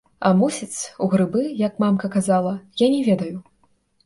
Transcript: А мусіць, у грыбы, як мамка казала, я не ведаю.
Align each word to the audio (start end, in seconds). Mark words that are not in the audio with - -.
А 0.27 0.29
мусіць, 0.37 0.79
у 1.05 1.09
грыбы, 1.11 1.43
як 1.67 1.77
мамка 1.83 2.09
казала, 2.17 2.55
я 2.85 2.89
не 2.97 3.05
ведаю. 3.11 3.37